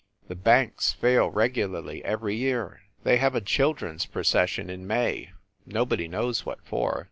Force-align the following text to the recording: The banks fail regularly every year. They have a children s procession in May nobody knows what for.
The 0.29 0.35
banks 0.35 0.93
fail 0.93 1.29
regularly 1.29 2.03
every 2.03 2.35
year. 2.35 2.81
They 3.03 3.17
have 3.17 3.35
a 3.35 3.39
children 3.39 3.93
s 3.97 4.07
procession 4.07 4.67
in 4.67 4.87
May 4.87 5.29
nobody 5.67 6.07
knows 6.07 6.43
what 6.43 6.65
for. 6.65 6.99